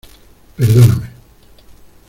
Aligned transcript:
¡perdóname! 0.57 1.09